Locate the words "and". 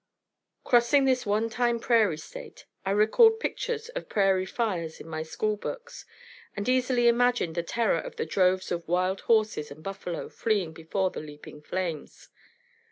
6.57-6.67, 9.69-9.83